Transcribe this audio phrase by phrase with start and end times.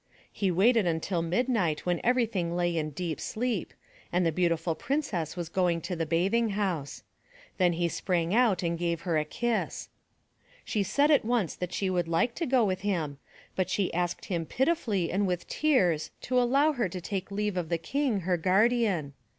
[0.31, 3.71] He waited until midnight when everything lay in deep sleep,
[4.11, 7.03] and the Beautiful Princess was going to the bathing house.
[7.59, 9.89] Then he sprang out and gave her a kiss.
[10.65, 13.19] She said at once that she would like to go with him,
[13.55, 17.69] but she asked him pitifully and with tears to allow her to take leave of
[17.69, 19.13] the King, her guardian.